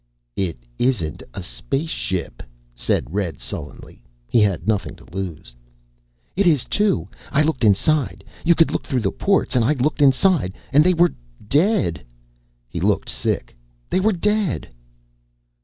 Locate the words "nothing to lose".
4.67-5.53